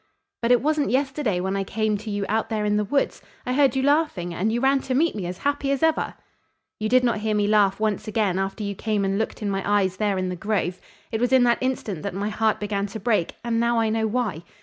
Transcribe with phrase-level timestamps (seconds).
[0.41, 3.21] "But it wasn't yesterday when I came to you out there in the woods.
[3.45, 6.15] I heard you laughing, and you ran to meet me as happy as ever"
[6.79, 9.61] "You did not hear me laugh once again after you came and looked in my
[9.63, 10.81] eyes there in the grove.
[11.11, 14.07] It was in that instant that my heart began to break, and now I know
[14.07, 14.41] why.